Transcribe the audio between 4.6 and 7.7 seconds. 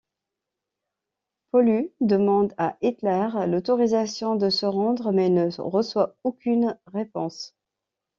rendre mais ne reçoit aucune réponse.